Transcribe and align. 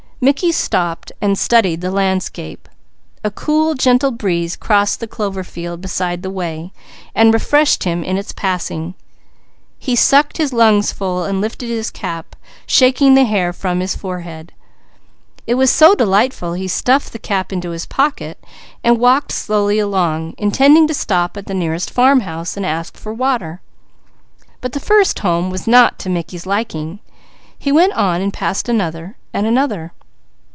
Mickey 0.23 0.51
stopped, 0.51 1.11
studying 1.33 1.79
the 1.79 1.89
landscape. 1.89 2.69
A 3.23 3.31
cool 3.31 3.73
gentle 3.73 4.11
breeze 4.11 4.55
crossed 4.55 4.99
the 4.99 5.07
clover 5.07 5.43
field 5.43 5.81
beside 5.81 6.21
the 6.21 6.29
way, 6.29 6.71
refreshing 7.17 7.91
him 7.91 8.03
in 8.03 8.17
its 8.17 8.31
passing. 8.31 8.93
He 9.79 9.95
sucked 9.95 10.37
his 10.37 10.53
lungs 10.53 10.91
full, 10.91 11.23
then 11.23 11.41
lifted 11.41 11.69
his 11.71 11.89
cap, 11.89 12.35
shaking 12.67 13.15
the 13.15 13.23
hair 13.23 13.51
from 13.51 13.79
his 13.79 13.95
forehead. 13.95 14.51
He 15.47 15.53
stuffed 15.65 15.97
the 15.97 17.19
cap 17.19 17.51
into 17.51 17.71
his 17.71 17.87
pocket, 17.87 18.45
walking 18.85 19.29
slowly 19.33 19.79
along, 19.79 20.35
intending 20.37 20.87
to 20.87 20.93
stop 20.93 21.35
at 21.35 21.47
the 21.47 21.55
nearest 21.55 21.89
farmhouse 21.89 22.53
to 22.53 22.63
ask 22.63 22.95
for 22.95 23.11
water. 23.11 23.59
But 24.59 24.73
the 24.73 24.79
first 24.79 25.17
home 25.17 25.49
was 25.49 25.65
not 25.65 25.97
to 25.97 26.11
Mickey's 26.11 26.45
liking. 26.45 26.99
He 27.57 27.71
went 27.71 27.93
on, 27.93 28.29
passing 28.29 28.75
another 28.75 29.17
and 29.33 29.47
another. 29.47 29.93